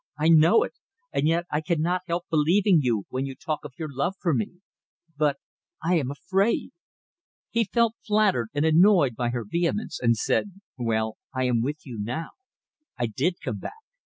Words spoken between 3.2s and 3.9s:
you talk of your